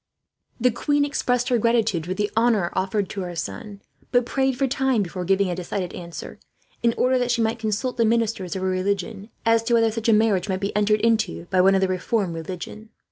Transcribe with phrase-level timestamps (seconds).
[0.59, 4.65] The queen expressed her gratitude for the honour offered to her son, but prayed for
[4.65, 6.39] time before giving a decided answer,
[6.81, 10.09] in order that she might consult the ministers of her religion as to whether such
[10.09, 12.89] a marriage might be entered into, by one of the Reformed religion.